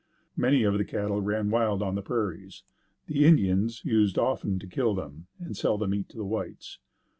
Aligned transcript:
Many 0.35 0.63
of 0.63 0.79
the 0.79 0.83
cattle 0.83 1.21
ran 1.21 1.51
wild 1.51 1.83
on 1.83 1.93
the 1.93 2.01
prairies. 2.01 2.63
The 3.05 3.23
Indians 3.23 3.85
used 3.85 4.17
often 4.17 4.57
to 4.57 4.65
kill 4.65 4.95
them 4.95 5.27
and 5.39 5.55
sell 5.55 5.77
the 5.77 5.87
meat 5.87 6.09
to 6.09 6.17
the 6.17 6.25
whites. 6.25 6.79